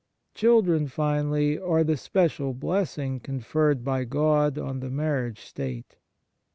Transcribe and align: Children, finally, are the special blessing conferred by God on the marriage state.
Children, 0.33 0.87
finally, 0.87 1.59
are 1.59 1.83
the 1.83 1.95
special 1.95 2.55
blessing 2.55 3.19
conferred 3.19 3.83
by 3.83 4.03
God 4.03 4.57
on 4.57 4.79
the 4.79 4.89
marriage 4.89 5.41
state. 5.41 5.97